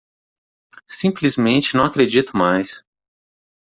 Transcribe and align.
Simplesmente 0.89 1.77
não 1.77 1.83
acredito 1.85 2.35
mais 2.35 2.83